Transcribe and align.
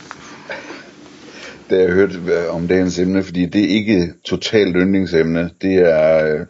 da 1.71 1.81
jeg 1.81 1.91
hørte 1.91 2.49
om 2.49 2.67
dagens 2.67 2.99
emne, 2.99 3.23
fordi 3.23 3.45
det 3.45 3.63
er 3.63 3.69
ikke 3.69 4.13
totalt 4.23 4.75
yndlingsemne. 4.75 5.49
Det 5.61 5.75
er, 5.75 6.35
øh, 6.35 6.45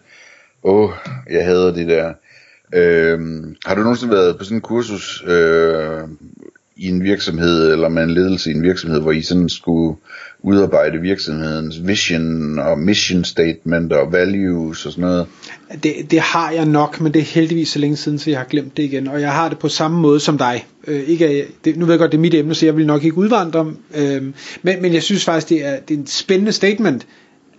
åh, 0.64 0.90
jeg 1.30 1.46
hader 1.46 1.74
det 1.74 1.88
der. 1.88 2.14
Øh, 2.74 3.20
har 3.66 3.76
du 3.76 3.82
nogensinde 3.82 4.14
været 4.14 4.38
på 4.38 4.44
sådan 4.44 4.58
en 4.58 4.62
kursus 4.62 5.24
øh, 5.28 6.02
i 6.82 6.88
en 6.88 7.04
virksomhed, 7.04 7.72
eller 7.72 7.90
med 7.90 8.04
en 8.04 8.12
ledelse 8.12 8.52
i 8.52 8.54
en 8.54 8.64
virksomhed, 8.64 9.00
hvor 9.00 9.12
I 9.12 9.22
sådan 9.22 9.50
skulle 9.50 9.98
udarbejde 10.40 11.02
virksomhedens 11.02 11.88
vision 11.88 12.60
og 12.60 12.80
mission 12.80 13.24
statement 13.24 13.94
og 13.94 14.12
values 14.12 14.86
og 14.86 14.92
sådan 14.92 15.02
noget? 15.02 15.26
Det, 15.84 15.94
det 16.12 16.20
har 16.20 16.52
jeg 16.52 16.66
nok, 16.66 17.02
men 17.02 17.14
det 17.14 17.20
er 17.20 17.24
heldigvis 17.24 17.70
så 17.70 17.80
længe 17.80 17.98
siden, 17.98 18.20
så 18.20 18.30
jeg 18.30 18.40
har 18.40 18.46
glemt 18.46 18.78
det 18.78 18.84
igen. 18.84 19.08
Og 19.08 19.22
jeg 19.22 19.32
har 19.32 19.50
det 19.50 19.60
på 19.60 19.70
samme 19.70 20.00
måde 20.00 20.20
som 20.20 20.38
dig. 20.38 20.66
Øh, 20.88 21.02
ikke, 21.02 21.46
det, 21.66 21.78
nu 21.78 21.86
ved 21.86 21.94
jeg 21.94 22.00
godt, 22.00 22.12
det 22.12 22.18
er 22.18 22.22
mit 22.22 22.34
emne, 22.34 22.56
så 22.56 22.66
jeg 22.66 22.78
vil 22.78 22.86
nok 22.86 23.04
ikke 23.04 23.18
udvandre. 23.18 23.74
Øh, 23.96 24.24
men, 24.62 24.82
men 24.82 24.94
jeg 24.94 25.04
synes 25.04 25.26
faktisk, 25.26 25.50
det 25.50 25.66
er, 25.66 25.80
det 25.80 25.94
er 25.94 26.00
en 26.00 26.08
spændende 26.08 26.52
statement, 26.52 27.08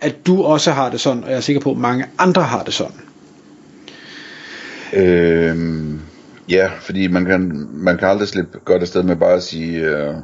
at 0.01 0.15
du 0.27 0.43
også 0.43 0.71
har 0.71 0.89
det 0.89 0.99
sådan, 0.99 1.23
og 1.23 1.29
jeg 1.29 1.37
er 1.37 1.41
sikker 1.41 1.61
på, 1.61 1.71
at 1.71 1.77
mange 1.77 2.05
andre 2.17 2.41
har 2.41 2.63
det 2.63 2.73
sådan. 2.73 2.95
Øh, 4.93 5.55
ja, 6.49 6.69
fordi 6.79 7.07
man 7.07 7.25
kan, 7.25 7.67
man 7.73 7.97
kan 7.97 8.07
aldrig 8.07 8.27
slippe 8.27 8.59
godt 8.65 8.81
afsted 8.81 9.03
med 9.03 9.15
bare 9.15 9.33
at 9.33 9.43
sige, 9.43 9.79
øh, 9.79 10.15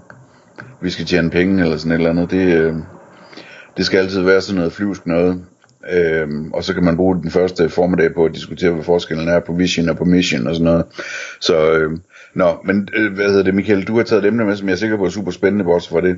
vi 0.81 0.89
skal 0.89 1.05
tjene 1.05 1.29
penge 1.29 1.63
eller 1.63 1.77
sådan 1.77 1.91
et 1.91 1.95
eller 1.95 2.09
andet. 2.09 2.31
Det, 2.31 2.57
øh, 2.57 2.75
det 3.77 3.85
skal 3.85 3.97
altid 3.97 4.21
være 4.21 4.41
sådan 4.41 4.57
noget 4.57 4.73
flyvsk 4.73 5.05
noget. 5.05 5.43
Øhm, 5.91 6.51
og 6.53 6.63
så 6.63 6.73
kan 6.73 6.83
man 6.83 6.95
bruge 6.95 7.21
den 7.21 7.31
første 7.31 7.69
formiddag 7.69 8.13
på 8.13 8.25
at 8.25 8.35
diskutere, 8.35 8.71
hvad 8.71 8.83
forskellen 8.83 9.27
er 9.27 9.39
på 9.39 9.53
vision 9.53 9.89
og 9.89 9.97
på 9.97 10.05
mission 10.05 10.47
og 10.47 10.55
sådan 10.55 10.65
noget. 10.65 10.85
Så, 11.39 11.71
øh, 11.71 11.91
nå, 12.33 12.57
men 12.65 12.89
øh, 12.95 13.13
hvad 13.13 13.25
hedder 13.25 13.43
det, 13.43 13.55
Michael, 13.55 13.83
du 13.83 13.97
har 13.97 14.03
taget 14.03 14.23
et 14.23 14.27
emne 14.27 14.45
med, 14.45 14.55
som 14.55 14.67
jeg 14.67 14.73
er 14.73 14.77
sikker 14.77 14.97
på 14.97 15.05
er 15.05 15.09
super 15.09 15.31
spændende 15.31 15.65
også 15.65 15.89
for 15.89 16.01
det. 16.01 16.17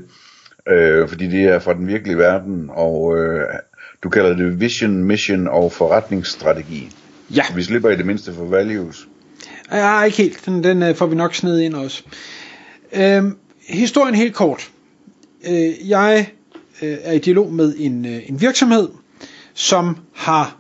Øh, 0.70 1.08
fordi 1.08 1.28
det 1.28 1.44
er 1.44 1.60
fra 1.60 1.74
den 1.74 1.88
virkelige 1.88 2.18
verden, 2.18 2.70
og 2.74 3.18
øh, 3.18 3.46
du 4.04 4.10
kalder 4.10 4.36
det 4.36 4.60
vision, 4.60 5.04
mission 5.04 5.48
og 5.48 5.72
forretningsstrategi. 5.72 6.92
Ja. 7.36 7.44
Så 7.44 7.54
vi 7.56 7.64
slipper 7.64 7.90
i 7.90 7.96
det 7.96 8.06
mindste 8.06 8.34
for 8.34 8.46
values. 8.46 9.08
Ja, 9.72 10.04
ikke 10.04 10.18
helt. 10.18 10.46
Den, 10.46 10.64
den 10.64 10.84
øh, 10.84 10.96
får 10.96 11.06
vi 11.06 11.16
nok 11.16 11.36
sned 11.36 11.60
ind 11.60 11.74
også. 11.74 12.04
Øhm, 12.94 13.38
historien 13.68 14.16
helt 14.16 14.34
kort. 14.36 14.72
Øh, 15.50 15.90
jeg 15.90 16.32
øh, 16.82 16.98
er 17.02 17.12
i 17.14 17.20
dialog 17.20 17.54
med 17.54 17.76
en, 17.78 18.06
øh, 18.06 18.30
en 18.30 18.42
virksomhed, 18.42 18.90
som 19.54 19.98
har 20.14 20.58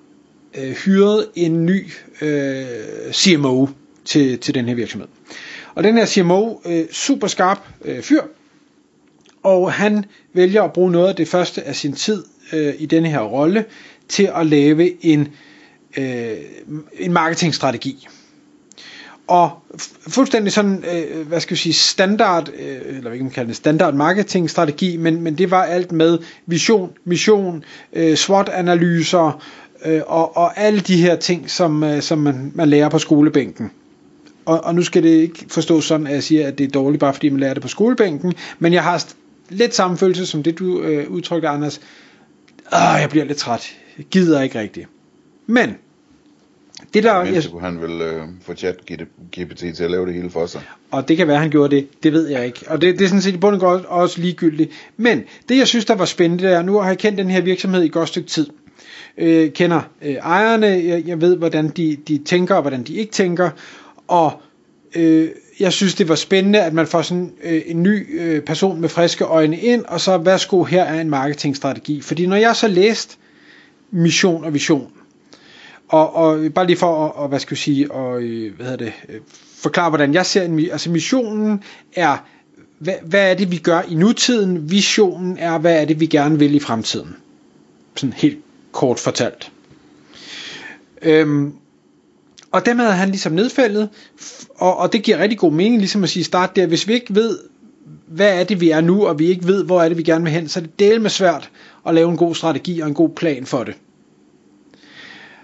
øh, 0.57 0.71
hyret 0.71 1.27
en 1.35 1.65
ny 1.65 1.87
øh, 2.21 2.65
CMO 3.11 3.67
til, 4.05 4.37
til 4.39 4.55
den 4.55 4.67
her 4.67 4.75
virksomhed. 4.75 5.07
Og 5.75 5.83
den 5.83 5.97
her 5.97 6.05
CMO, 6.05 6.55
øh, 6.65 6.85
super 6.91 7.27
skarp 7.27 7.59
øh, 7.85 8.01
fyr, 8.01 8.21
og 9.43 9.71
han 9.73 10.05
vælger 10.33 10.63
at 10.63 10.73
bruge 10.73 10.91
noget 10.91 11.09
af 11.09 11.15
det 11.15 11.27
første 11.27 11.63
af 11.63 11.75
sin 11.75 11.93
tid 11.93 12.23
øh, 12.53 12.73
i 12.79 12.85
denne 12.85 13.09
her 13.09 13.19
rolle 13.19 13.65
til 14.07 14.29
at 14.35 14.45
lave 14.45 15.05
en, 15.05 15.27
øh, 15.97 16.37
en 16.99 17.13
marketingstrategi. 17.13 18.07
Og 19.31 19.51
fuldstændig 20.07 20.53
sådan, 20.53 20.83
øh, 20.93 21.27
hvad 21.27 21.39
skal 21.39 21.55
vi 21.55 21.59
sige, 21.59 21.73
standard, 21.73 22.49
øh, 22.59 22.81
eller 22.87 23.01
hvad 23.01 23.11
kan 23.11 23.23
man 23.23 23.31
kalde 23.31 23.47
det, 23.47 23.55
standard 23.55 23.93
marketingstrategi, 23.93 24.97
men, 24.97 25.21
men 25.21 25.37
det 25.37 25.51
var 25.51 25.63
alt 25.63 25.91
med 25.91 26.19
vision, 26.45 26.91
mission, 27.03 27.63
øh, 27.93 28.15
SWOT-analyser, 28.15 29.43
øh, 29.85 30.01
og, 30.07 30.37
og 30.37 30.59
alle 30.59 30.79
de 30.79 31.01
her 31.01 31.15
ting, 31.15 31.49
som, 31.49 31.83
øh, 31.83 32.01
som 32.01 32.17
man, 32.17 32.51
man 32.55 32.69
lærer 32.69 32.89
på 32.89 32.99
skolebænken. 32.99 33.71
Og, 34.45 34.63
og 34.63 34.75
nu 34.75 34.83
skal 34.83 35.03
det 35.03 35.09
ikke 35.09 35.45
forstås 35.49 35.85
sådan, 35.85 36.07
at 36.07 36.13
jeg 36.13 36.23
siger, 36.23 36.47
at 36.47 36.57
det 36.57 36.63
er 36.63 36.71
dårligt, 36.71 36.99
bare 36.99 37.13
fordi 37.13 37.29
man 37.29 37.39
lærer 37.39 37.53
det 37.53 37.61
på 37.61 37.67
skolebænken, 37.67 38.33
men 38.59 38.73
jeg 38.73 38.83
har 38.83 39.05
lidt 39.49 39.75
samme 39.75 39.97
følelse 39.97 40.25
som 40.25 40.43
det, 40.43 40.59
du 40.59 40.81
øh, 40.81 41.09
udtrykte, 41.09 41.47
Anders. 41.47 41.81
Øh, 42.73 43.01
jeg 43.01 43.07
bliver 43.09 43.25
lidt 43.25 43.37
træt. 43.37 43.77
Jeg 43.97 44.05
gider 44.05 44.41
ikke 44.41 44.59
rigtigt. 44.59 44.87
Men, 45.47 45.75
det 46.93 47.03
der, 47.03 47.23
jeg, 47.23 47.43
kunne 47.51 47.61
han 47.61 47.81
vel 47.81 48.01
øh, 48.01 48.21
få 48.41 48.53
chat 48.53 48.75
GPT 49.39 49.59
til 49.75 49.83
at 49.83 49.91
lave 49.91 50.05
det 50.05 50.13
hele 50.13 50.29
for 50.29 50.45
sig. 50.45 50.61
Og 50.91 51.07
det 51.07 51.17
kan 51.17 51.27
være, 51.27 51.37
han 51.39 51.49
gjorde 51.49 51.75
det. 51.75 52.03
Det 52.03 52.13
ved 52.13 52.27
jeg 52.27 52.45
ikke. 52.45 52.59
Og 52.67 52.81
det, 52.81 52.99
det 52.99 53.05
er 53.05 53.07
sådan 53.07 53.21
set 53.21 53.33
i 53.33 53.37
bund 53.37 53.55
og 53.55 53.61
grund 53.61 53.85
også 53.85 54.21
ligegyldigt. 54.21 54.71
Men 54.97 55.23
det, 55.49 55.57
jeg 55.57 55.67
synes, 55.67 55.85
der 55.85 55.95
var 55.95 56.05
spændende, 56.05 56.43
det 56.43 56.53
er, 56.53 56.61
nu 56.61 56.77
har 56.77 56.87
jeg 56.87 56.97
kendt 56.97 57.17
den 57.17 57.29
her 57.29 57.41
virksomhed 57.41 57.83
i 57.83 57.85
et 57.85 57.91
godt 57.91 58.09
stykke 58.09 58.29
tid. 58.29 58.47
Øh, 59.17 59.51
kender 59.51 59.81
øh, 60.01 60.13
ejerne, 60.13 60.67
jeg, 60.67 61.03
jeg 61.05 61.21
ved, 61.21 61.37
hvordan 61.37 61.67
de, 61.67 61.97
de 62.07 62.17
tænker, 62.17 62.55
og 62.55 62.61
hvordan 62.61 62.83
de 62.83 62.93
ikke 62.93 63.11
tænker. 63.11 63.49
Og 64.07 64.41
øh, 64.95 65.29
jeg 65.59 65.73
synes, 65.73 65.95
det 65.95 66.09
var 66.09 66.15
spændende, 66.15 66.61
at 66.61 66.73
man 66.73 66.87
får 66.87 67.01
sådan 67.01 67.33
øh, 67.43 67.61
en 67.65 67.83
ny 67.83 68.21
øh, 68.21 68.41
person 68.41 68.81
med 68.81 68.89
friske 68.89 69.23
øjne 69.23 69.57
ind, 69.57 69.85
og 69.85 70.01
så 70.01 70.17
værsgo, 70.17 70.63
her 70.63 70.83
er 70.83 71.01
en 71.01 71.09
marketingstrategi. 71.09 72.01
Fordi 72.01 72.25
når 72.25 72.35
jeg 72.35 72.55
så 72.55 72.67
læst 72.67 73.17
mission 73.91 74.43
og 74.43 74.53
vision, 74.53 74.91
og, 75.91 76.15
og 76.15 76.53
bare 76.55 76.67
lige 76.67 76.77
for 76.77 77.05
at, 77.05 77.11
og, 77.15 77.27
hvad 77.27 77.39
skal 77.39 77.53
jeg 77.53 77.57
sige, 77.57 77.91
og, 77.91 78.21
øh, 78.21 78.55
hvad 78.55 78.65
hedder 78.65 78.85
det, 78.85 78.93
øh, 79.09 79.19
forklare, 79.55 79.89
hvordan 79.89 80.13
jeg 80.13 80.25
ser 80.25 80.43
en, 80.43 80.59
altså 80.59 80.91
missionen 80.91 81.63
er, 81.95 82.17
hvad, 82.79 82.93
hvad 83.05 83.31
er 83.31 83.33
det, 83.33 83.51
vi 83.51 83.57
gør 83.57 83.81
i 83.81 83.95
nutiden, 83.95 84.71
visionen 84.71 85.37
er, 85.37 85.57
hvad 85.57 85.81
er 85.81 85.85
det, 85.85 85.99
vi 85.99 86.05
gerne 86.05 86.39
vil 86.39 86.55
i 86.55 86.59
fremtiden. 86.59 87.15
Sådan 87.95 88.13
helt 88.13 88.39
kort 88.71 88.99
fortalt. 88.99 89.51
Øhm, 91.01 91.53
og 92.51 92.65
dem 92.65 92.79
havde 92.79 92.93
han 92.93 93.09
ligesom 93.09 93.33
nedfældet, 93.33 93.89
og, 94.55 94.77
og 94.77 94.93
det 94.93 95.03
giver 95.03 95.17
rigtig 95.17 95.39
god 95.39 95.51
mening, 95.51 95.77
ligesom 95.77 96.03
at 96.03 96.09
sige, 96.09 96.23
start 96.23 96.55
der, 96.55 96.65
hvis 96.65 96.87
vi 96.87 96.93
ikke 96.93 97.15
ved, 97.15 97.39
hvad 98.07 98.39
er 98.39 98.43
det, 98.43 98.61
vi 98.61 98.69
er 98.69 98.81
nu, 98.81 99.07
og 99.07 99.19
vi 99.19 99.25
ikke 99.25 99.47
ved, 99.47 99.63
hvor 99.63 99.81
er 99.81 99.87
det, 99.87 99.97
vi 99.97 100.03
gerne 100.03 100.23
vil 100.23 100.33
hen, 100.33 100.47
så 100.47 100.59
er 100.59 100.61
det 100.61 100.79
del 100.79 101.01
med 101.01 101.09
svært 101.09 101.49
at 101.87 101.95
lave 101.95 102.11
en 102.11 102.17
god 102.17 102.35
strategi 102.35 102.79
og 102.79 102.87
en 102.87 102.93
god 102.93 103.09
plan 103.09 103.45
for 103.45 103.63
det. 103.63 103.75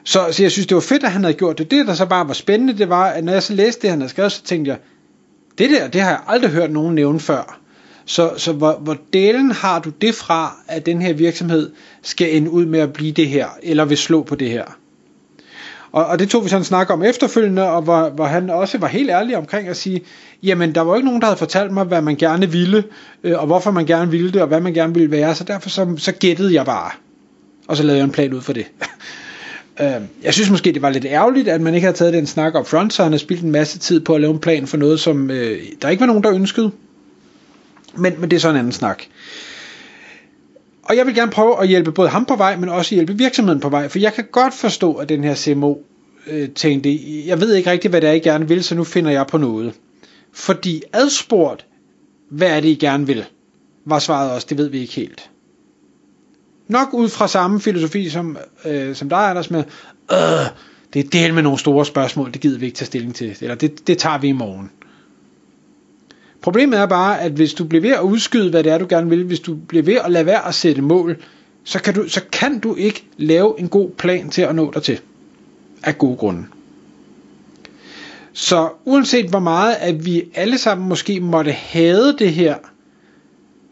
Så, 0.07 0.27
så 0.31 0.43
jeg 0.43 0.51
synes, 0.51 0.67
det 0.67 0.75
var 0.75 0.81
fedt, 0.81 1.03
at 1.03 1.11
han 1.11 1.23
havde 1.23 1.37
gjort 1.37 1.57
det. 1.57 1.71
Det, 1.71 1.87
der 1.87 1.93
så 1.93 2.05
bare 2.05 2.27
var 2.27 2.33
spændende, 2.33 2.77
det 2.77 2.89
var, 2.89 3.05
at 3.05 3.23
når 3.23 3.33
jeg 3.33 3.43
så 3.43 3.53
læste 3.53 3.81
det, 3.81 3.89
han 3.89 3.99
havde 3.99 4.09
skrevet, 4.09 4.31
så 4.31 4.43
tænkte 4.43 4.69
jeg, 4.69 4.77
det 5.57 5.69
der, 5.69 5.87
det 5.87 6.01
har 6.01 6.09
jeg 6.09 6.19
aldrig 6.27 6.51
hørt 6.51 6.71
nogen 6.71 6.95
nævne 6.95 7.19
før. 7.19 7.59
Så, 8.05 8.31
så 8.37 8.53
hvor, 8.53 8.73
hvor 8.73 8.97
delen 9.13 9.51
har 9.51 9.79
du 9.79 9.89
det 9.89 10.15
fra, 10.15 10.55
at 10.67 10.85
den 10.85 11.01
her 11.01 11.13
virksomhed 11.13 11.71
skal 12.01 12.37
ende 12.37 12.49
ud 12.49 12.65
med 12.65 12.79
at 12.79 12.93
blive 12.93 13.11
det 13.11 13.27
her, 13.27 13.47
eller 13.63 13.85
vil 13.85 13.97
slå 13.97 14.23
på 14.23 14.35
det 14.35 14.49
her? 14.49 14.63
Og, 15.91 16.05
og 16.05 16.19
det 16.19 16.29
tog 16.29 16.43
vi 16.43 16.49
sådan 16.49 16.61
en 16.61 16.65
snak 16.65 16.89
om 16.89 17.03
efterfølgende, 17.03 17.69
og 17.69 17.81
hvor, 17.81 18.09
hvor 18.09 18.25
han 18.25 18.49
også 18.49 18.77
var 18.77 18.87
helt 18.87 19.09
ærlig 19.09 19.37
omkring 19.37 19.67
at 19.67 19.77
sige, 19.77 20.01
jamen 20.43 20.75
der 20.75 20.81
var 20.81 20.95
ikke 20.95 21.05
nogen, 21.05 21.21
der 21.21 21.27
havde 21.27 21.37
fortalt 21.37 21.71
mig, 21.71 21.85
hvad 21.85 22.01
man 22.01 22.15
gerne 22.15 22.51
ville, 22.51 22.83
øh, 23.23 23.39
og 23.39 23.45
hvorfor 23.45 23.71
man 23.71 23.85
gerne 23.85 24.11
ville 24.11 24.31
det, 24.31 24.41
og 24.41 24.47
hvad 24.47 24.61
man 24.61 24.73
gerne 24.73 24.93
ville 24.93 25.11
være, 25.11 25.35
så 25.35 25.43
derfor 25.43 25.69
så, 25.69 25.93
så 25.97 26.11
gættede 26.11 26.53
jeg 26.53 26.65
bare. 26.65 26.91
Og 27.67 27.77
så 27.77 27.83
lavede 27.83 27.97
jeg 27.97 28.05
en 28.05 28.11
plan 28.11 28.33
ud 28.33 28.41
for 28.41 28.53
det. 28.53 28.65
Øh, 29.81 30.01
jeg 30.23 30.33
synes 30.33 30.49
måske, 30.49 30.71
det 30.71 30.81
var 30.81 30.89
lidt 30.89 31.05
ærgerligt, 31.05 31.47
at 31.47 31.61
man 31.61 31.73
ikke 31.73 31.85
havde 31.85 31.97
taget 31.97 32.13
den 32.13 32.27
snak 32.27 32.55
op 32.55 32.67
front, 32.67 32.93
så 32.93 33.03
han 33.03 33.11
har 33.11 33.19
spildt 33.19 33.43
en 33.43 33.51
masse 33.51 33.79
tid 33.79 33.99
på 33.99 34.15
at 34.15 34.21
lave 34.21 34.33
en 34.33 34.39
plan 34.39 34.67
for 34.67 34.77
noget, 34.77 34.99
som 34.99 35.31
øh, 35.31 35.59
der 35.81 35.89
ikke 35.89 36.01
var 36.01 36.07
nogen, 36.07 36.23
der 36.23 36.33
ønskede. 36.33 36.71
Men, 37.95 38.13
men 38.19 38.29
det 38.31 38.35
er 38.35 38.39
så 38.39 38.49
en 38.49 38.55
anden 38.55 38.71
snak. 38.71 39.03
Og 40.83 40.97
jeg 40.97 41.05
vil 41.05 41.15
gerne 41.15 41.31
prøve 41.31 41.61
at 41.61 41.67
hjælpe 41.67 41.91
både 41.91 42.09
ham 42.09 42.25
på 42.25 42.35
vej, 42.35 42.55
men 42.55 42.69
også 42.69 42.95
hjælpe 42.95 43.17
virksomheden 43.17 43.59
på 43.59 43.69
vej, 43.69 43.87
for 43.87 43.99
jeg 43.99 44.13
kan 44.13 44.25
godt 44.31 44.53
forstå, 44.53 44.93
at 44.93 45.09
den 45.09 45.23
her 45.23 45.35
CMO 45.35 45.75
øh, 46.27 46.49
tænkte, 46.49 46.99
jeg 47.27 47.41
ved 47.41 47.55
ikke 47.55 47.71
rigtigt, 47.71 47.91
hvad 47.91 48.01
det 48.01 48.09
er, 48.09 48.13
I 48.13 48.19
gerne 48.19 48.47
vil, 48.47 48.63
så 48.63 48.75
nu 48.75 48.83
finder 48.83 49.11
jeg 49.11 49.27
på 49.27 49.37
noget. 49.37 49.73
Fordi 50.33 50.81
adspurgt, 50.93 51.65
hvad 52.29 52.49
er 52.49 52.59
det, 52.59 52.69
I 52.69 52.75
gerne 52.75 53.07
vil, 53.07 53.25
var 53.85 53.99
svaret 53.99 54.31
også, 54.31 54.47
det 54.49 54.57
ved 54.57 54.67
vi 54.69 54.79
ikke 54.79 54.93
helt 54.93 55.29
nok 56.67 56.93
ud 56.93 57.09
fra 57.09 57.27
samme 57.27 57.61
filosofi 57.61 58.09
som, 58.09 58.37
øh, 58.65 58.95
som 58.95 59.09
dig, 59.09 59.29
Anders, 59.29 59.51
med, 59.51 59.63
øh, 60.11 60.17
det 60.93 61.05
er 61.05 61.09
del 61.09 61.33
med 61.33 61.43
nogle 61.43 61.59
store 61.59 61.85
spørgsmål, 61.85 62.31
det 62.31 62.41
gider 62.41 62.59
vi 62.59 62.65
ikke 62.65 62.77
tage 62.77 62.85
stilling 62.85 63.15
til, 63.15 63.35
eller 63.41 63.55
det, 63.55 63.87
det 63.87 63.97
tager 63.97 64.17
vi 64.17 64.27
i 64.27 64.31
morgen. 64.31 64.71
Problemet 66.41 66.79
er 66.79 66.85
bare, 66.85 67.21
at 67.21 67.31
hvis 67.31 67.53
du 67.53 67.65
bliver 67.65 67.81
ved 67.81 67.91
at 67.91 68.01
udskyde, 68.01 68.49
hvad 68.49 68.63
det 68.63 68.71
er, 68.71 68.77
du 68.77 68.85
gerne 68.89 69.09
vil, 69.09 69.23
hvis 69.23 69.39
du 69.39 69.55
bliver 69.55 69.83
ved 69.83 69.95
at 69.95 70.11
lade 70.11 70.25
være 70.25 70.47
at 70.47 70.55
sætte 70.55 70.81
mål, 70.81 71.17
så 71.63 71.81
kan 71.81 71.93
du, 71.93 72.09
så 72.09 72.21
kan 72.31 72.59
du 72.59 72.75
ikke 72.75 73.05
lave 73.17 73.59
en 73.59 73.69
god 73.69 73.89
plan 73.89 74.29
til 74.29 74.41
at 74.41 74.55
nå 74.55 74.71
dig 74.71 74.83
til. 74.83 74.99
Af 75.83 75.97
gode 75.97 76.17
grunde. 76.17 76.45
Så 78.33 78.69
uanset 78.85 79.29
hvor 79.29 79.39
meget, 79.39 79.75
at 79.79 80.05
vi 80.05 80.23
alle 80.35 80.57
sammen 80.57 80.89
måske 80.89 81.19
måtte 81.19 81.51
have 81.51 82.15
det 82.19 82.33
her, 82.33 82.55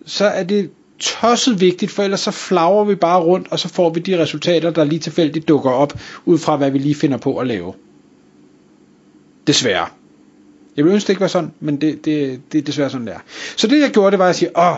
så 0.06 0.25
er 0.25 0.44
det 0.44 0.69
tosset 1.00 1.62
vigtigt, 1.62 1.92
for 1.92 2.03
ellers 2.03 2.19
så 2.19 2.31
flager 2.31 2.83
vi 2.83 2.95
bare 2.95 3.21
rundt, 3.21 3.47
og 3.51 3.59
så 3.59 3.68
får 3.68 3.89
vi 3.89 4.00
de 4.00 4.21
resultater, 4.21 4.69
der 4.69 4.83
lige 4.83 5.00
tilfældigt 5.00 5.47
dukker 5.47 5.71
op, 5.71 5.94
ud 6.25 6.38
fra 6.38 6.56
hvad 6.56 6.71
vi 6.71 6.77
lige 6.77 6.95
finder 6.95 7.18
på 7.18 7.38
at 7.38 7.47
lave. 7.47 7.74
Desværre. 9.47 9.88
Jeg 10.77 10.86
vil 10.86 10.94
ønske, 10.94 11.07
det 11.07 11.13
ikke 11.13 11.21
var 11.21 11.27
sådan, 11.27 11.51
men 11.59 11.81
det, 11.81 12.06
det, 12.06 12.42
det 12.51 12.57
er 12.57 12.62
desværre 12.62 12.89
sådan, 12.89 13.07
det 13.07 13.13
er. 13.13 13.19
Så 13.56 13.68
det 13.68 13.81
jeg 13.81 13.89
gjorde, 13.89 14.12
det 14.12 14.19
var 14.19 14.30
at 14.30 14.36
sige, 14.36 14.57
åh, 14.57 14.75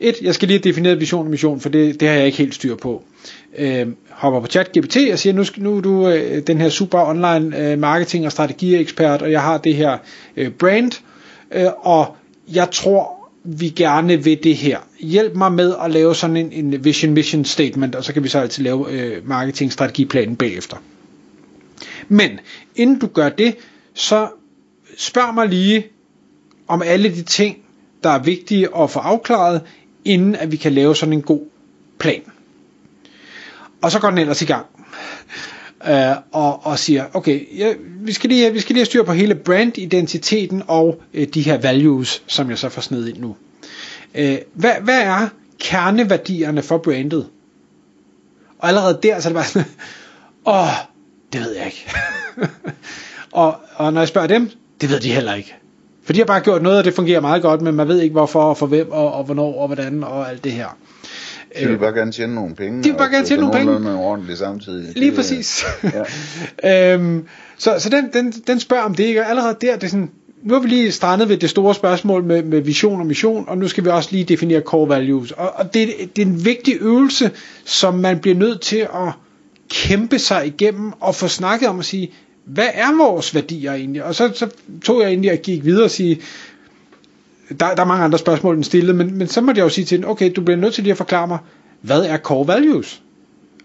et, 0.00 0.20
jeg 0.22 0.34
skal 0.34 0.48
lige 0.48 0.58
have 0.58 0.70
defineret 0.70 1.00
vision 1.00 1.24
og 1.24 1.30
mission, 1.30 1.60
for 1.60 1.68
det, 1.68 2.00
det 2.00 2.08
har 2.08 2.14
jeg 2.14 2.26
ikke 2.26 2.38
helt 2.38 2.54
styr 2.54 2.76
på. 2.76 3.02
Øh, 3.58 3.86
hopper 4.10 4.40
på 4.40 4.46
chat 4.46 4.78
GPT 4.78 4.96
og 5.12 5.18
siger, 5.18 5.32
nu, 5.32 5.44
skal, 5.44 5.62
nu 5.62 5.76
er 5.76 5.80
du 5.80 6.08
øh, 6.08 6.42
den 6.46 6.60
her 6.60 6.68
super 6.68 7.08
online 7.08 7.58
øh, 7.58 7.78
marketing 7.78 8.26
og 8.26 8.32
strategiekspert, 8.32 9.22
og 9.22 9.30
jeg 9.32 9.42
har 9.42 9.58
det 9.58 9.74
her 9.74 9.98
øh, 10.36 10.50
brand, 10.50 10.92
øh, 11.52 11.66
og 11.80 12.16
jeg 12.54 12.70
tror, 12.70 13.13
vi 13.44 13.68
gerne 13.68 14.24
vil 14.24 14.42
det 14.44 14.56
her. 14.56 14.78
Hjælp 15.00 15.34
mig 15.34 15.52
med 15.52 15.74
at 15.84 15.90
lave 15.90 16.14
sådan 16.14 16.36
en, 16.36 16.52
en 16.52 16.84
vision 16.84 17.12
mission 17.12 17.44
statement, 17.44 17.94
og 17.94 18.04
så 18.04 18.12
kan 18.12 18.24
vi 18.24 18.28
så 18.28 18.38
altid 18.38 18.62
lave 18.64 18.90
øh, 18.92 19.28
marketingstrategiplanen 19.28 20.36
bagefter. 20.36 20.76
Men 22.08 22.40
inden 22.76 22.98
du 22.98 23.06
gør 23.06 23.28
det, 23.28 23.56
så 23.94 24.28
spørg 24.98 25.34
mig 25.34 25.48
lige 25.48 25.86
om 26.68 26.82
alle 26.82 27.08
de 27.14 27.22
ting, 27.22 27.56
der 28.02 28.10
er 28.10 28.18
vigtige 28.22 28.76
at 28.76 28.90
få 28.90 28.98
afklaret, 28.98 29.62
inden 30.04 30.34
at 30.36 30.52
vi 30.52 30.56
kan 30.56 30.72
lave 30.72 30.96
sådan 30.96 31.12
en 31.12 31.22
god 31.22 31.42
plan. 31.98 32.22
Og 33.82 33.90
så 33.90 34.00
går 34.00 34.08
den 34.10 34.18
ellers 34.18 34.42
i 34.42 34.44
gang 34.44 34.66
øh, 35.88 36.16
og, 36.32 36.66
og 36.66 36.78
siger, 36.78 37.04
okay, 37.12 37.58
ja, 37.58 37.74
vi, 38.00 38.12
skal 38.12 38.30
lige, 38.30 38.52
vi 38.52 38.60
skal 38.60 38.74
lige 38.74 38.80
have 38.80 38.86
styr 38.86 39.02
på 39.02 39.12
hele 39.12 39.34
brandidentiteten 39.34 40.62
og 40.68 41.00
øh, 41.14 41.26
de 41.26 41.42
her 41.42 41.58
values, 41.58 42.22
som 42.26 42.50
jeg 42.50 42.58
så 42.58 42.68
får 42.68 42.82
sned 42.82 43.08
ind 43.08 43.18
nu. 43.18 43.36
Øh, 44.14 44.38
hvad, 44.54 44.72
hvad 44.80 45.00
er 45.00 45.28
kerneværdierne 45.58 46.62
for 46.62 46.78
brandet? 46.78 47.26
Og 48.58 48.68
allerede 48.68 48.98
der, 49.02 49.20
så 49.20 49.28
er 49.28 49.32
det 49.32 49.34
bare 49.34 49.44
sådan, 49.44 49.68
åh, 50.46 50.62
oh, 50.62 50.68
det 51.32 51.40
ved 51.40 51.56
jeg 51.56 51.66
ikke. 51.66 51.90
og, 53.32 53.56
og 53.74 53.92
når 53.92 54.00
jeg 54.00 54.08
spørger 54.08 54.28
dem, 54.28 54.50
det 54.80 54.90
ved 54.90 55.00
de 55.00 55.12
heller 55.12 55.34
ikke. 55.34 55.54
For 56.04 56.12
de 56.12 56.18
har 56.18 56.26
bare 56.26 56.40
gjort 56.40 56.62
noget, 56.62 56.78
og 56.78 56.84
det 56.84 56.94
fungerer 56.94 57.20
meget 57.20 57.42
godt, 57.42 57.62
men 57.62 57.74
man 57.74 57.88
ved 57.88 58.00
ikke 58.00 58.12
hvorfor, 58.12 58.42
og 58.42 58.56
for 58.56 58.66
hvem, 58.66 58.90
og, 58.90 59.12
og 59.12 59.24
hvornår, 59.24 59.60
og 59.60 59.66
hvordan, 59.66 60.04
og 60.04 60.30
alt 60.30 60.44
det 60.44 60.52
her. 60.52 60.76
De 61.60 61.68
vil 61.68 61.78
bare 61.78 61.92
gerne 61.92 62.12
tjene 62.12 62.34
nogle 62.34 62.54
penge. 62.54 62.82
De 62.82 62.88
vil 62.88 62.96
bare 62.98 63.10
gerne 63.10 63.26
tjene 63.26 63.40
nogle 63.40 63.58
penge. 63.58 63.94
ordentligt 63.94 64.38
samtidig. 64.38 64.92
Lige 64.96 65.10
det, 65.10 65.16
præcis. 65.16 65.64
Ja. 66.62 66.94
øhm, 66.94 67.26
så 67.58 67.74
så 67.78 67.88
den, 67.88 68.10
den, 68.12 68.32
den 68.46 68.60
spørger 68.60 68.82
om 68.82 68.94
det 68.94 69.04
ikke, 69.04 69.24
allerede 69.24 69.56
der, 69.60 69.74
det 69.74 69.84
er 69.84 69.88
sådan, 69.88 70.10
nu 70.42 70.54
har 70.54 70.60
vi 70.60 70.68
lige 70.68 70.92
strandet 70.92 71.28
ved 71.28 71.36
det 71.36 71.50
store 71.50 71.74
spørgsmål 71.74 72.24
med, 72.24 72.42
med 72.42 72.60
vision 72.60 73.00
og 73.00 73.06
mission, 73.06 73.44
og 73.48 73.58
nu 73.58 73.68
skal 73.68 73.84
vi 73.84 73.88
også 73.88 74.08
lige 74.12 74.24
definere 74.24 74.60
core 74.60 74.88
values. 74.88 75.30
Og, 75.32 75.52
og 75.56 75.74
det, 75.74 75.88
det 76.16 76.22
er 76.22 76.26
en 76.26 76.44
vigtig 76.44 76.76
øvelse, 76.80 77.30
som 77.64 77.94
man 77.94 78.18
bliver 78.18 78.36
nødt 78.36 78.60
til 78.60 78.78
at 78.78 79.12
kæmpe 79.70 80.18
sig 80.18 80.46
igennem 80.46 80.92
og 81.00 81.14
få 81.14 81.28
snakket 81.28 81.68
om 81.68 81.78
at 81.78 81.84
sige, 81.84 82.12
hvad 82.44 82.68
er 82.74 82.96
vores 83.04 83.34
værdier 83.34 83.72
egentlig? 83.72 84.04
Og 84.04 84.14
så, 84.14 84.30
så 84.34 84.48
tog 84.84 85.00
jeg 85.00 85.08
egentlig 85.08 85.32
og 85.32 85.38
gik 85.38 85.64
videre 85.64 85.84
og 85.84 85.90
sige, 85.90 86.20
der, 87.48 87.74
der 87.74 87.82
er 87.82 87.84
mange 87.84 88.04
andre 88.04 88.18
spørgsmål 88.18 88.54
den 88.54 88.64
stillede, 88.64 88.94
men, 88.94 89.18
men 89.18 89.28
så 89.28 89.40
måtte 89.40 89.58
jeg 89.58 89.64
jo 89.64 89.68
sige 89.68 89.84
til 89.84 89.98
den, 89.98 90.06
okay, 90.06 90.32
du 90.36 90.40
bliver 90.40 90.58
nødt 90.58 90.74
til 90.74 90.84
lige 90.84 90.92
at 90.92 90.96
forklare 90.98 91.26
mig, 91.26 91.38
hvad 91.80 92.02
er 92.02 92.18
core 92.18 92.48
values? 92.48 93.02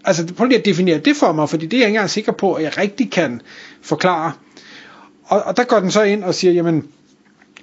Altså 0.04 0.34
prøv 0.34 0.46
lige 0.46 0.58
at 0.58 0.64
definere 0.64 0.98
det 0.98 1.16
for 1.16 1.32
mig, 1.32 1.48
fordi 1.48 1.66
det 1.66 1.76
er 1.76 1.80
jeg 1.80 1.88
ikke 1.88 1.96
engang 1.96 2.10
sikker 2.10 2.32
på, 2.32 2.52
at 2.54 2.62
jeg 2.62 2.78
rigtig 2.78 3.10
kan 3.10 3.40
forklare. 3.82 4.32
Og, 5.24 5.42
og 5.42 5.56
der 5.56 5.64
går 5.64 5.80
den 5.80 5.90
så 5.90 6.02
ind 6.02 6.24
og 6.24 6.34
siger, 6.34 6.52
jamen, 6.52 6.88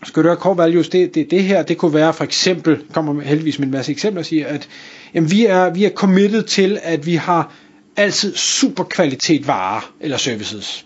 skal 0.04 0.24
du 0.24 0.28
have 0.28 0.38
core 0.38 0.58
values, 0.58 0.90
det, 0.90 1.16
det, 1.16 1.32
det 1.32 1.44
her, 1.44 1.64
det 1.64 1.78
kunne 1.78 1.94
være 1.94 2.14
for 2.14 2.24
eksempel, 2.24 2.84
kommer 2.94 3.22
heldigvis 3.22 3.60
med 3.60 3.68
en 3.68 3.72
masse 3.72 3.92
eksempler, 3.92 4.24
siger, 4.24 4.48
at 4.48 4.70
jamen, 5.14 5.32
vi, 5.32 5.46
er, 5.46 5.70
vi 5.70 5.86
er 5.86 5.90
committed 5.90 6.44
til, 6.44 6.80
at 6.84 7.06
vi 7.06 7.16
har 7.16 7.54
altid 7.96 8.36
super 8.36 8.84
kvalitet 8.84 9.48
varer 9.48 9.92
eller 10.00 10.18
services. 10.18 10.86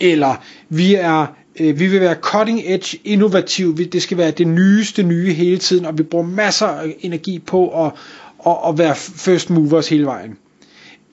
Eller 0.00 0.44
vi 0.68 0.94
er 0.94 1.26
øh, 1.60 1.78
vi 1.78 1.86
vil 1.86 2.00
være 2.00 2.14
cutting 2.14 2.60
edge, 2.64 2.98
innovativ, 3.04 3.76
det 3.76 4.02
skal 4.02 4.18
være 4.18 4.30
det 4.30 4.46
nyeste 4.46 5.02
nye 5.02 5.32
hele 5.32 5.58
tiden, 5.58 5.86
og 5.86 5.98
vi 5.98 6.02
bruger 6.02 6.26
masser 6.26 6.66
af 6.66 6.96
energi 7.00 7.38
på 7.38 7.84
at, 7.86 7.92
at, 8.46 8.56
at 8.68 8.78
være 8.78 8.94
first 8.96 9.50
movers 9.50 9.88
hele 9.88 10.06
vejen. 10.06 10.38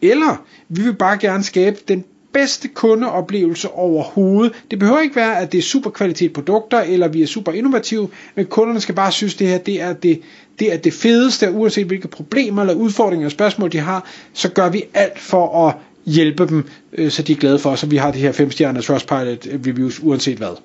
Eller 0.02 0.46
vi 0.70 0.82
vil 0.82 0.94
bare 0.94 1.18
gerne 1.18 1.44
skabe 1.44 1.78
den 1.88 2.04
bedste 2.34 2.68
kundeoplevelse 2.68 3.72
overhovedet. 3.72 4.54
Det 4.72 4.80
behøver 4.80 5.00
ikke 5.00 5.16
være, 5.16 5.40
at 5.40 5.52
det 5.52 5.58
er 5.58 5.62
super 5.62 5.90
kvalitet 5.90 6.34
produkter, 6.34 6.80
eller 6.80 7.08
vi 7.08 7.22
er 7.22 7.28
super 7.28 7.52
innovative, 7.52 8.10
men 8.36 8.46
kunderne 8.46 8.80
skal 8.82 8.96
bare 8.96 9.12
synes, 9.12 9.34
at 9.34 9.40
det 9.40 9.48
her 9.48 9.58
det 9.58 9.82
er 9.82 9.94
det, 9.94 10.22
det 10.60 10.74
er 10.74 10.78
det 10.78 10.94
fedeste, 10.94 11.52
uanset 11.52 11.86
hvilke 11.86 12.08
problemer 12.08 12.62
eller 12.62 12.74
udfordringer 12.74 13.26
og 13.26 13.32
spørgsmål 13.32 13.72
de 13.72 13.80
har, 13.80 14.08
så 14.34 14.50
gør 14.50 14.70
vi 14.70 14.84
alt 14.94 15.20
for 15.20 15.68
at 15.68 15.76
hjælpe 16.10 16.48
dem, 16.48 16.66
øh, 16.94 17.12
så 17.12 17.22
de 17.22 17.32
er 17.32 17.36
glade 17.36 17.60
for 17.60 17.70
os, 17.70 17.84
og 17.84 17.92
vi 17.92 17.98
har 17.98 18.12
det 18.12 18.22
her 18.22 18.32
5 18.32 18.52
stjerner 18.52 18.82
Trustpilot 18.82 19.48
reviews, 19.66 20.00
øh, 20.00 20.08
uanset 20.08 20.38
hvad. 20.38 20.58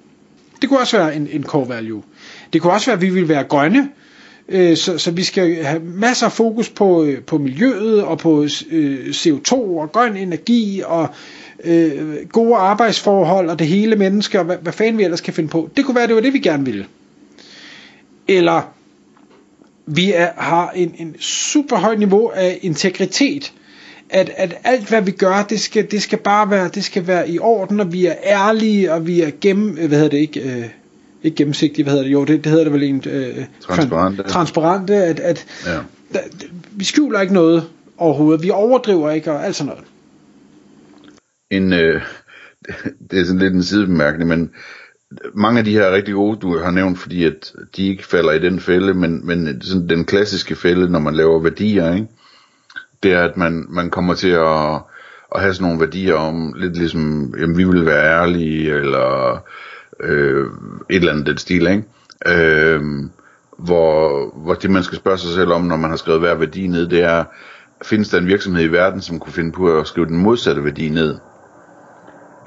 Det 0.62 0.68
kunne 0.68 0.80
også 0.80 0.96
være 0.96 1.16
en, 1.16 1.28
en 1.32 1.42
core 1.42 1.68
value. 1.68 2.02
Det 2.52 2.62
kunne 2.62 2.72
også 2.72 2.86
være, 2.86 2.96
at 2.96 3.02
vi 3.02 3.10
vil 3.10 3.28
være 3.28 3.44
grønne, 3.44 3.88
øh, 4.48 4.76
så, 4.76 4.98
så 4.98 5.10
vi 5.10 5.22
skal 5.22 5.64
have 5.64 5.82
masser 5.82 6.26
af 6.26 6.32
fokus 6.32 6.68
på, 6.68 7.04
øh, 7.04 7.22
på 7.22 7.38
miljøet, 7.38 8.02
og 8.02 8.18
på 8.18 8.46
øh, 8.70 9.06
CO2, 9.08 9.52
og 9.54 9.92
grøn 9.92 10.16
energi, 10.16 10.82
og 10.86 11.08
øh, 11.64 12.16
gode 12.32 12.56
arbejdsforhold, 12.56 13.50
og 13.50 13.58
det 13.58 13.66
hele 13.66 13.96
menneske, 13.96 14.38
og 14.38 14.44
hvad, 14.44 14.56
hvad 14.56 14.72
fanden 14.72 14.98
vi 14.98 15.04
ellers 15.04 15.20
kan 15.20 15.34
finde 15.34 15.48
på. 15.48 15.70
Det 15.76 15.84
kunne 15.84 15.94
være, 15.94 16.06
det 16.06 16.14
var 16.14 16.20
det, 16.20 16.32
vi 16.32 16.38
gerne 16.38 16.64
ville. 16.64 16.86
Eller 18.28 18.74
vi 19.86 20.12
er, 20.12 20.28
har 20.36 20.70
en, 20.70 20.94
en 20.98 21.16
super 21.20 21.76
højt 21.76 21.98
niveau 21.98 22.28
af 22.28 22.58
integritet, 22.62 23.52
at, 24.14 24.30
at 24.36 24.54
alt 24.64 24.88
hvad 24.88 25.02
vi 25.02 25.10
gør, 25.10 25.46
det 25.48 25.60
skal, 25.60 25.90
det 25.90 26.02
skal 26.02 26.18
bare 26.18 26.50
være, 26.50 26.68
det 26.68 26.84
skal 26.84 27.06
være 27.06 27.30
i 27.30 27.38
orden, 27.38 27.80
og 27.80 27.92
vi 27.92 28.06
er 28.06 28.14
ærlige, 28.24 28.92
og 28.92 29.06
vi 29.06 29.20
er 29.20 29.30
gennem, 29.40 29.74
hvad 29.74 29.88
hedder 29.88 30.08
det 30.08 30.18
ikke, 30.18 30.40
øh, 30.40 30.64
ikke 31.22 31.36
gennemsigtige, 31.36 31.82
hvad 31.82 31.92
hedder 31.92 32.04
det, 32.04 32.12
jo, 32.12 32.24
det, 32.24 32.44
det 32.44 32.52
hedder 32.52 32.64
det 32.64 32.72
vel 32.72 32.82
en, 32.82 33.02
øh, 33.06 33.44
transparente, 33.60 34.22
transparente 34.22 34.94
at, 34.94 35.20
at 35.20 35.46
ja. 35.66 35.78
da, 36.14 36.18
vi 36.72 36.84
skjuler 36.84 37.20
ikke 37.20 37.34
noget 37.34 37.64
overhovedet, 37.96 38.42
vi 38.42 38.50
overdriver 38.50 39.10
ikke, 39.10 39.32
og 39.32 39.46
alt 39.46 39.56
sådan 39.56 39.68
noget. 39.68 39.84
En, 41.50 41.72
øh, 41.72 42.02
det 43.10 43.20
er 43.20 43.24
sådan 43.24 43.38
lidt 43.38 43.54
en 43.54 43.62
sidebemærkning, 43.62 44.28
men 44.28 44.50
mange 45.34 45.58
af 45.58 45.64
de 45.64 45.72
her 45.72 45.82
er 45.82 45.94
rigtig 45.94 46.14
gode, 46.14 46.38
du 46.40 46.58
har 46.58 46.70
nævnt, 46.70 46.98
fordi 46.98 47.24
at 47.24 47.52
de 47.76 47.88
ikke 47.88 48.06
falder 48.06 48.32
i 48.32 48.38
den 48.38 48.60
fælde, 48.60 48.94
men, 48.94 49.26
men 49.26 49.62
sådan 49.62 49.88
den 49.88 50.04
klassiske 50.04 50.56
fælde, 50.56 50.92
når 50.92 50.98
man 50.98 51.14
laver 51.14 51.42
værdier, 51.42 51.94
ikke? 51.94 52.06
Det 53.04 53.12
er, 53.12 53.22
at 53.22 53.36
man, 53.36 53.66
man 53.68 53.90
kommer 53.90 54.14
til 54.14 54.28
at, 54.28 54.74
at 55.34 55.40
have 55.40 55.54
sådan 55.54 55.64
nogle 55.64 55.80
værdier 55.80 56.14
om, 56.14 56.54
lidt 56.56 56.76
ligesom, 56.76 57.34
jamen 57.38 57.58
vi 57.58 57.64
vil 57.64 57.86
være 57.86 58.20
ærlige, 58.20 58.74
eller 58.74 59.38
øh, 60.00 60.46
et 60.90 60.96
eller 60.96 61.12
andet 61.12 61.26
den 61.26 61.38
stil, 61.38 61.66
ikke? 61.66 61.84
Øh, 62.26 62.80
hvor, 63.58 64.30
hvor 64.42 64.54
det 64.54 64.70
man 64.70 64.82
skal 64.82 64.98
spørge 64.98 65.18
sig 65.18 65.34
selv 65.34 65.52
om, 65.52 65.62
når 65.62 65.76
man 65.76 65.90
har 65.90 65.96
skrevet 65.96 66.20
hver 66.20 66.34
værdi 66.34 66.66
ned, 66.66 66.88
det 66.88 67.02
er, 67.02 67.24
findes 67.82 68.08
der 68.08 68.18
en 68.18 68.26
virksomhed 68.26 68.64
i 68.64 68.72
verden, 68.72 69.00
som 69.00 69.18
kunne 69.18 69.32
finde 69.32 69.52
på 69.52 69.78
at 69.78 69.86
skrive 69.86 70.06
den 70.06 70.18
modsatte 70.18 70.64
værdi 70.64 70.88
ned? 70.88 71.18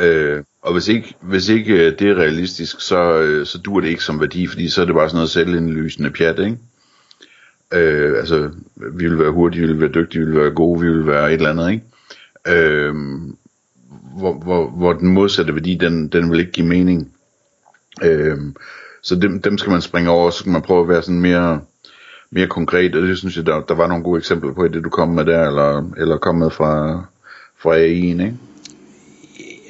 Øh, 0.01 0.43
og 0.61 0.73
hvis 0.73 0.87
ikke, 0.87 1.15
hvis 1.21 1.49
ikke 1.49 1.73
øh, 1.73 1.99
det 1.99 2.09
er 2.09 2.15
realistisk, 2.15 2.81
så, 2.81 3.19
øh, 3.19 3.45
så 3.45 3.57
dur 3.57 3.79
det 3.79 3.87
ikke 3.87 4.03
som 4.03 4.19
værdi, 4.19 4.47
fordi 4.47 4.69
så 4.69 4.81
er 4.81 4.85
det 4.85 4.95
bare 4.95 5.09
sådan 5.09 5.17
noget 5.17 5.29
selvindlysende 5.29 6.11
pjat, 6.11 6.39
ikke? 6.39 6.57
Øh, 7.73 8.17
altså, 8.17 8.49
vi 8.75 9.07
vil 9.07 9.19
være 9.19 9.31
hurtige, 9.31 9.61
vi 9.61 9.67
vil 9.67 9.81
være 9.81 9.89
dygtige, 9.89 10.19
vi 10.19 10.31
vil 10.31 10.41
være 10.41 10.51
gode, 10.51 10.81
vi 10.81 10.87
vil 10.87 11.07
være 11.07 11.27
et 11.27 11.33
eller 11.33 11.49
andet, 11.49 11.71
ikke? 11.71 11.83
Øh, 12.47 12.93
hvor, 14.17 14.33
hvor, 14.33 14.69
hvor 14.69 14.93
den 14.93 15.07
modsatte 15.07 15.53
værdi, 15.53 15.75
den, 15.75 16.07
den 16.07 16.31
vil 16.31 16.39
ikke 16.39 16.51
give 16.51 16.67
mening. 16.67 17.11
Øh, 18.03 18.37
så 19.01 19.15
dem, 19.15 19.41
dem 19.41 19.57
skal 19.57 19.71
man 19.71 19.81
springe 19.81 20.09
over, 20.09 20.29
så 20.29 20.43
kan 20.43 20.53
man 20.53 20.61
prøve 20.61 20.81
at 20.81 20.89
være 20.89 21.01
sådan 21.01 21.21
mere, 21.21 21.61
mere 22.31 22.47
konkret, 22.47 22.95
og 22.95 23.01
det 23.01 23.17
synes 23.17 23.37
jeg, 23.37 23.45
der, 23.45 23.61
der 23.61 23.75
var 23.75 23.87
nogle 23.87 24.03
gode 24.03 24.17
eksempler 24.17 24.53
på 24.53 24.65
i 24.65 24.69
det, 24.69 24.83
du 24.83 24.89
kom 24.89 25.09
med 25.09 25.25
der, 25.25 25.47
eller, 25.47 25.91
eller 25.97 26.17
kom 26.17 26.35
med 26.35 26.49
fra, 26.49 27.05
fra 27.57 27.75
AI'en, 27.75 28.23
ikke? 28.23 28.37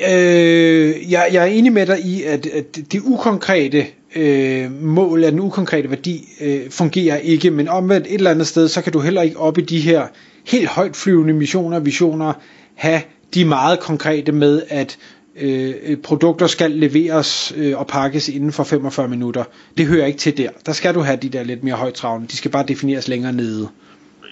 Øh, 0.09 1.11
jeg, 1.11 1.29
jeg 1.31 1.41
er 1.43 1.45
enig 1.45 1.73
med 1.73 1.85
dig 1.85 1.99
i, 1.99 2.23
at, 2.23 2.45
at 2.45 2.75
det 2.91 3.01
ukonkrete 3.05 3.85
øh, 4.15 4.83
mål 4.83 5.23
af 5.23 5.31
den 5.31 5.39
ukonkrete 5.39 5.89
værdi 5.89 6.29
øh, 6.41 6.69
fungerer 6.69 7.17
ikke, 7.17 7.51
men 7.51 7.67
omvendt 7.67 8.07
et 8.07 8.13
eller 8.13 8.31
andet 8.31 8.47
sted, 8.47 8.67
så 8.67 8.81
kan 8.81 8.93
du 8.93 8.99
heller 8.99 9.21
ikke 9.21 9.39
op 9.39 9.57
i 9.57 9.61
de 9.61 9.79
her 9.79 10.07
helt 10.45 10.67
højt 10.67 10.95
flyvende 10.95 11.33
missioner 11.33 11.77
og 11.77 11.85
visioner 11.85 12.33
have 12.75 13.01
de 13.33 13.45
meget 13.45 13.79
konkrete 13.79 14.31
med, 14.31 14.61
at 14.69 14.97
øh, 15.39 15.97
produkter 15.97 16.47
skal 16.47 16.71
leveres 16.71 17.53
øh, 17.57 17.79
og 17.79 17.87
pakkes 17.87 18.29
inden 18.29 18.51
for 18.51 18.63
45 18.63 19.07
minutter. 19.07 19.43
Det 19.77 19.85
hører 19.85 20.05
ikke 20.05 20.19
til 20.19 20.37
der. 20.37 20.49
Der 20.65 20.71
skal 20.71 20.95
du 20.95 20.99
have 20.99 21.17
de 21.17 21.29
der 21.29 21.43
lidt 21.43 21.63
mere 21.63 21.75
højtravne. 21.75 22.27
De 22.27 22.37
skal 22.37 22.51
bare 22.51 22.65
defineres 22.67 23.07
længere 23.07 23.33
nede. 23.33 23.67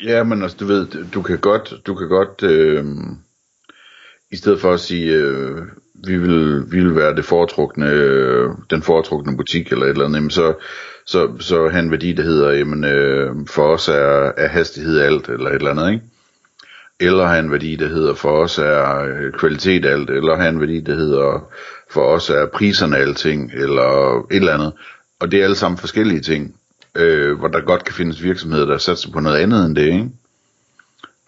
Ja, 0.05 0.24
men 0.24 0.41
altså, 0.41 0.58
du 0.58 0.65
ved, 0.65 0.88
du 1.13 1.22
kan 1.22 1.38
godt, 1.38 1.74
du 1.86 1.96
kan 1.96 2.08
godt 2.08 2.44
øh, 2.44 2.86
i 4.32 4.36
stedet 4.36 4.62
for 4.62 4.74
at 4.74 4.79
sige, 4.79 5.13
øh, 5.13 5.62
vi 6.04 6.18
vil, 6.18 6.72
vi 6.72 6.80
vil 6.80 6.96
være 6.96 7.16
det 7.16 7.25
foretrukne, 7.25 7.90
øh, 7.90 8.50
den 8.70 8.82
foretrukne 8.82 9.38
butik 9.38 9.72
eller 9.72 9.86
et 9.86 9.90
eller 9.90 10.06
andet, 10.06 10.34
så, 10.34 10.54
så, 11.06 11.30
så 11.40 11.70
have 11.70 11.84
en 11.84 11.92
værdi, 11.92 12.14
der 12.14 12.24
hedder, 12.24 12.52
jamen, 12.52 12.84
øh, 12.84 13.36
for 13.48 13.64
os 13.64 13.88
er, 13.88 14.32
er 14.38 14.48
hastighed 14.48 15.00
alt, 15.00 15.30
eller 15.30 15.50
et 15.50 15.56
eller 15.56 15.72
andet, 15.72 15.92
ikke? 15.92 16.06
Eller 17.00 17.25
have 17.25 17.40
en 17.40 17.52
værdi, 17.52 17.75
der 17.75 17.88
hedder, 17.88 18.14
for 18.14 18.44
os 18.44 18.58
er 18.58 19.00
øh, 19.00 19.32
kvalitet 19.32 19.86
alt, 19.86 20.10
eller 20.10 20.36
have 20.36 20.50
en 20.50 20.60
værdi, 20.60 20.82
der 20.82 20.96
hedder, 20.96 21.50
for 21.92 22.02
os 22.02 22.30
er 22.30 22.46
priserne 22.46 22.98
alting, 22.98 23.52
eller 23.54 24.20
et 24.32 24.36
eller 24.36 24.54
andet. 24.54 24.74
Og 25.20 25.32
det 25.32 25.40
er 25.40 25.44
alle 25.44 25.56
sammen 25.56 25.78
forskellige 25.78 26.22
ting, 26.22 26.56
øh, 26.96 27.40
hvor 27.40 27.48
der 27.48 27.62
godt 27.62 27.84
kan 27.84 27.94
findes 27.94 28.24
virksomheder, 28.24 28.66
der 28.66 28.78
satser 28.78 29.12
på 29.12 29.20
noget 29.20 29.38
andet 29.38 29.66
end 29.66 29.75
det, 29.75 29.86
ikke? 29.86 30.10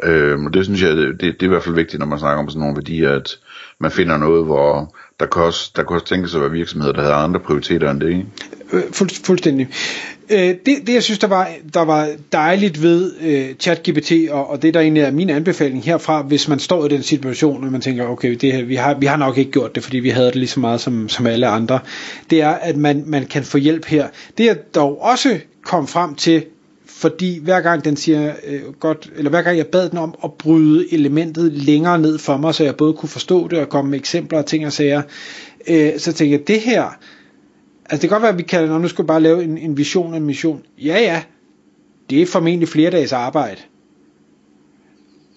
Øh, 0.03 0.45
og 0.45 0.53
det 0.53 0.65
synes 0.65 0.81
jeg, 0.81 0.97
det, 0.97 1.21
det 1.21 1.41
er 1.41 1.45
i 1.45 1.47
hvert 1.47 1.63
fald 1.63 1.75
vigtigt, 1.75 1.99
når 1.99 2.05
man 2.05 2.19
snakker 2.19 2.43
om 2.43 2.49
sådan 2.49 2.59
nogle 2.59 2.75
værdier, 2.75 3.11
at 3.11 3.39
man 3.79 3.91
finder 3.91 4.17
noget, 4.17 4.45
hvor 4.45 4.95
der 5.19 5.25
kan 5.25 5.41
også, 5.41 5.71
der 5.75 5.83
kan 5.83 5.93
også 5.93 6.05
tænkes 6.05 6.35
at 6.35 6.41
være 6.41 6.51
virksomheder, 6.51 6.93
der 6.93 7.03
har 7.03 7.13
andre 7.13 7.39
prioriteter 7.39 7.91
end 7.91 7.99
det, 8.01 8.09
ikke? 8.09 8.25
Øh, 8.73 8.83
fuld, 8.91 9.09
fuldstændig. 9.25 9.67
Øh, 10.29 10.39
det, 10.39 10.65
det 10.65 10.93
jeg 10.93 11.03
synes 11.03 11.19
der 11.19 11.27
var, 11.27 11.49
der 11.73 11.85
var 11.85 12.09
dejligt 12.31 12.81
ved 12.81 13.13
øh, 13.21 13.55
ChatGPT 13.55 14.11
og, 14.31 14.49
og 14.49 14.61
det 14.61 14.73
der 14.73 14.79
egentlig 14.79 15.03
er 15.03 15.11
min 15.11 15.29
anbefaling 15.29 15.83
herfra, 15.83 16.21
hvis 16.21 16.47
man 16.47 16.59
står 16.59 16.85
i 16.85 16.89
den 16.89 17.03
situation 17.03 17.63
og 17.63 17.71
man 17.71 17.81
tænker 17.81 18.07
okay 18.07 18.35
det 18.41 18.53
her, 18.53 18.63
vi 18.63 18.75
har 18.75 18.93
vi 18.93 19.05
har 19.05 19.17
nok 19.17 19.37
ikke 19.37 19.51
gjort 19.51 19.75
det, 19.75 19.83
fordi 19.83 19.97
vi 19.97 20.09
havde 20.09 20.27
det 20.27 20.35
lige 20.35 20.47
så 20.47 20.59
meget 20.59 20.81
som 20.81 21.09
som 21.09 21.27
alle 21.27 21.47
andre. 21.47 21.79
Det 22.29 22.41
er 22.41 22.49
at 22.49 22.77
man 22.77 23.03
man 23.05 23.25
kan 23.25 23.43
få 23.43 23.57
hjælp 23.57 23.85
her. 23.85 24.07
Det 24.37 24.45
jeg 24.45 24.57
dog 24.75 25.01
også 25.01 25.39
kom 25.65 25.87
frem 25.87 26.15
til 26.15 26.45
fordi 26.97 27.39
hver 27.43 27.61
gang 27.61 27.85
den 27.85 27.97
siger 27.97 28.33
øh, 28.47 28.61
godt, 28.79 29.11
eller 29.15 29.29
hver 29.29 29.41
gang 29.41 29.57
jeg 29.57 29.67
bad 29.67 29.89
den 29.89 29.97
om 29.97 30.15
at 30.23 30.33
bryde 30.33 30.93
elementet 30.93 31.53
længere 31.53 31.99
ned 31.99 32.17
for 32.17 32.37
mig, 32.37 32.55
så 32.55 32.63
jeg 32.63 32.75
både 32.75 32.93
kunne 32.93 33.09
forstå 33.09 33.47
det 33.47 33.59
og 33.59 33.69
komme 33.69 33.91
med 33.91 33.99
eksempler 33.99 34.39
og 34.39 34.45
ting 34.45 34.65
og 34.65 34.73
sager, 34.73 35.01
øh, 35.67 35.99
så 35.99 36.13
tænkte 36.13 36.31
jeg, 36.31 36.47
det 36.47 36.59
her, 36.59 36.83
altså 37.85 38.01
det 38.01 38.01
kan 38.01 38.09
godt 38.09 38.21
være, 38.21 38.31
at 38.31 38.37
vi 38.37 38.43
kan, 38.43 38.67
når 38.67 38.79
nu 38.79 38.87
skal 38.87 39.05
bare 39.05 39.21
lave 39.21 39.43
en, 39.43 39.57
en 39.57 39.77
vision 39.77 40.11
og 40.11 40.17
en 40.17 40.25
mission. 40.25 40.61
Ja, 40.77 40.99
ja, 40.99 41.21
det 42.09 42.21
er 42.21 42.25
formentlig 42.25 42.69
flere 42.69 42.91
dages 42.91 43.13
arbejde. 43.13 43.61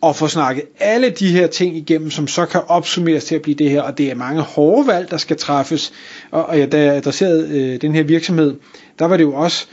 Og 0.00 0.16
få 0.16 0.28
snakket 0.28 0.64
alle 0.78 1.10
de 1.10 1.28
her 1.28 1.46
ting 1.46 1.76
igennem, 1.76 2.10
som 2.10 2.26
så 2.26 2.46
kan 2.46 2.60
opsummeres 2.68 3.24
til 3.24 3.34
at 3.34 3.42
blive 3.42 3.54
det 3.54 3.70
her, 3.70 3.82
og 3.82 3.98
det 3.98 4.10
er 4.10 4.14
mange 4.14 4.42
hårde 4.42 4.86
valg, 4.86 5.10
der 5.10 5.16
skal 5.16 5.36
træffes. 5.36 5.92
Og, 6.30 6.46
og 6.46 6.58
ja, 6.58 6.66
da 6.66 6.84
jeg 6.84 6.96
adresserede 6.96 7.48
øh, 7.58 7.80
den 7.80 7.94
her 7.94 8.02
virksomhed, 8.02 8.56
der 8.98 9.04
var 9.04 9.16
det 9.16 9.24
jo 9.24 9.34
også, 9.34 9.66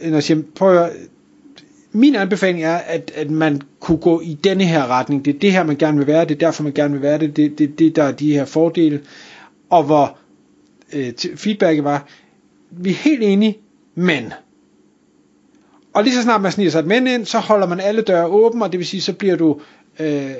når 0.00 0.12
jeg 0.12 0.22
siger, 0.22 0.42
prøv 0.56 0.76
at, 0.76 0.92
min 1.92 2.16
anbefaling 2.16 2.64
er, 2.64 2.76
at, 2.76 3.12
at 3.14 3.30
man 3.30 3.62
kunne 3.80 3.98
gå 3.98 4.20
i 4.20 4.38
denne 4.44 4.64
her 4.64 4.86
retning. 4.86 5.24
Det 5.24 5.34
er 5.34 5.38
det 5.38 5.52
her, 5.52 5.64
man 5.64 5.76
gerne 5.76 5.98
vil 5.98 6.06
være. 6.06 6.24
Det 6.24 6.30
er 6.30 6.38
derfor, 6.38 6.62
man 6.62 6.72
gerne 6.72 6.94
vil 6.94 7.02
være 7.02 7.18
det. 7.18 7.36
Det 7.36 7.44
er 7.44 7.56
det, 7.56 7.78
det, 7.78 7.96
der 7.96 8.02
er 8.02 8.12
de 8.12 8.32
her 8.32 8.44
fordele. 8.44 9.00
Og 9.70 9.82
hvor 9.82 10.18
øh, 10.92 11.12
feedbacket 11.36 11.84
var, 11.84 12.06
vi 12.70 12.90
er 12.90 12.94
helt 12.94 13.22
enige, 13.22 13.58
men. 13.94 14.32
Og 15.94 16.04
lige 16.04 16.14
så 16.14 16.22
snart 16.22 16.42
man 16.42 16.52
sniger 16.52 16.70
sig 16.70 16.78
et 16.78 16.86
men 16.86 17.06
ind, 17.06 17.24
så 17.24 17.38
holder 17.38 17.66
man 17.66 17.80
alle 17.80 18.02
døre 18.02 18.26
åbne, 18.26 18.64
og 18.64 18.72
det 18.72 18.78
vil 18.78 18.86
sige, 18.86 19.00
så 19.00 19.12
bliver 19.12 19.36
du 19.36 19.60
øh, 20.00 20.30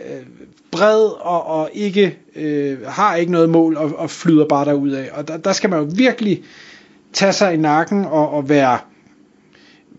bred 0.70 1.04
og, 1.20 1.46
og 1.46 1.70
ikke 1.72 2.18
øh, 2.36 2.86
har 2.86 3.16
ikke 3.16 3.32
noget 3.32 3.50
mål 3.50 3.76
og, 3.76 3.92
og 3.98 4.10
flyder 4.10 4.48
bare 4.48 4.64
derud 4.64 4.90
af. 4.90 5.08
Og 5.12 5.28
der, 5.28 5.36
der 5.36 5.52
skal 5.52 5.70
man 5.70 5.78
jo 5.78 5.88
virkelig 5.96 6.42
tage 7.12 7.32
sig 7.32 7.54
i 7.54 7.56
nakken 7.56 8.04
og, 8.04 8.30
og 8.30 8.48
være 8.48 8.78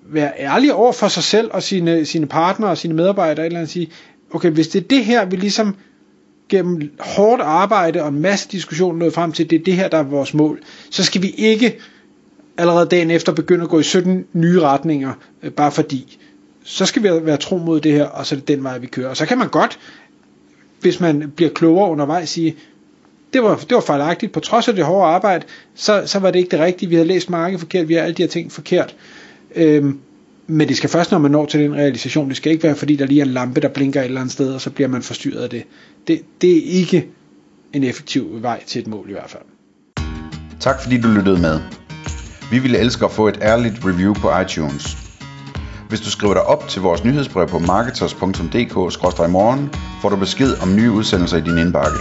være 0.06 0.32
ærlig 0.40 0.74
over 0.74 0.92
for 0.92 1.08
sig 1.08 1.24
selv 1.24 1.50
og 1.54 1.64
sine, 1.64 2.06
sine 2.06 2.26
partnere 2.26 2.72
og 2.72 2.78
sine 2.78 2.94
medarbejdere, 2.94 3.46
eller 3.46 3.60
andet 3.60 3.72
sige, 3.72 3.90
okay, 4.32 4.50
hvis 4.50 4.68
det 4.68 4.84
er 4.84 4.88
det 4.88 5.06
her, 5.06 5.26
vi 5.26 5.36
ligesom 5.36 5.76
gennem 6.50 6.92
hårdt 7.00 7.42
arbejde 7.42 8.04
og 8.04 8.10
en 8.10 8.22
masse 8.22 8.50
diskussion 8.50 8.98
nået 8.98 9.14
frem 9.14 9.32
til, 9.32 9.50
det 9.50 9.60
er 9.60 9.64
det 9.64 9.74
her, 9.74 9.88
der 9.88 9.98
er 9.98 10.04
vores 10.04 10.34
mål, 10.34 10.60
så 10.90 11.04
skal 11.04 11.22
vi 11.22 11.30
ikke 11.30 11.80
allerede 12.58 12.86
dagen 12.86 13.12
efter 13.12 13.32
begynde 13.34 13.64
at 13.64 13.70
gå 13.70 13.80
i 13.80 13.84
17 13.84 14.26
nye 14.34 14.62
retninger, 14.62 15.14
øh, 15.44 15.52
bare 15.52 15.72
fordi. 15.72 16.20
Så 16.64 16.86
skal 16.86 17.04
vi 17.04 17.10
være 17.26 17.38
tro 17.38 17.58
mod 17.58 17.80
det 17.82 17.92
her, 17.92 18.06
og 18.06 18.26
så 18.26 18.36
er 18.36 18.40
det 18.40 18.48
den 18.48 18.64
vej, 18.64 18.78
vi 18.78 18.88
kører. 18.88 19.10
Og 19.10 19.18
så 19.18 19.26
kan 19.26 19.38
man 19.38 19.50
godt, 19.50 19.80
hvis 20.82 21.00
man 21.00 21.32
bliver 21.36 21.52
klogere 21.52 21.90
undervejs, 21.90 22.30
sige, 22.30 22.56
det 23.34 23.44
var, 23.44 23.56
det 23.56 23.76
var 23.76 23.82
fejlagtigt, 23.82 24.32
på 24.32 24.40
trods 24.40 24.68
af 24.68 24.76
det 24.76 24.86
hårde 24.86 25.14
arbejde, 25.14 25.46
så, 25.76 26.04
så 26.06 26.20
var 26.20 26.32
det 26.32 26.40
ikke 26.40 26.52
det 26.52 26.60
rigtige, 26.60 26.90
vi 26.90 26.96
havde 26.96 27.08
læst 27.08 27.30
markedet 27.30 27.60
forkert, 27.60 27.88
vi 27.88 27.94
har 27.94 28.02
alle 28.02 28.16
de 28.16 28.22
her 28.24 28.30
ting 28.30 28.52
forkert. 28.52 28.96
Øhm, 29.56 30.00
men 30.48 30.68
det 30.68 30.78
skal 30.78 30.90
først, 30.90 31.12
når 31.12 31.20
man 31.20 31.32
når 31.32 31.46
til 31.46 31.60
den 31.60 31.76
realisation. 31.76 32.30
Det 32.30 32.38
skal 32.38 32.52
ikke 32.52 32.64
være, 32.64 32.76
fordi 32.76 32.96
der 32.96 33.06
lige 33.06 33.22
er 33.22 33.26
en 33.26 33.32
lampe, 33.32 33.62
der 33.62 33.68
blinker 33.68 34.02
et 34.02 34.06
eller 34.06 34.22
andet 34.22 34.34
sted, 34.34 34.54
og 34.54 34.62
så 34.62 34.70
bliver 34.70 34.88
man 34.88 35.02
forstyrret 35.02 35.44
af 35.44 35.50
det. 35.50 35.64
Det, 36.08 36.22
det 36.42 36.58
er 36.58 36.62
ikke 36.66 37.08
en 37.74 37.84
effektiv 37.84 38.42
vej 38.42 38.64
til 38.68 38.82
et 38.82 38.88
mål 38.88 39.10
i 39.10 39.12
hvert 39.12 39.30
fald. 39.30 39.44
Tak 40.60 40.82
fordi 40.82 41.02
du 41.02 41.08
lyttede 41.08 41.42
med. 41.42 41.60
Vi 42.52 42.60
ville 42.60 42.78
elske 42.78 43.06
at 43.06 43.12
få 43.12 43.28
et 43.28 43.40
ærligt 43.42 43.86
review 43.86 44.14
på 44.14 44.40
iTunes. 44.40 44.98
Hvis 45.90 46.02
du 46.02 46.12
skriver 46.12 46.34
dig 46.34 46.44
op 46.44 46.68
til 46.68 46.82
vores 46.82 47.04
nyhedsbrev 47.04 47.48
på 47.48 47.60
marketers.dk-morgen, 47.60 49.70
får 50.02 50.10
du 50.10 50.16
besked 50.16 50.54
om 50.62 50.76
nye 50.76 50.92
udsendelser 50.92 51.38
i 51.38 51.42
din 51.42 51.58
indbakke. 51.58 51.98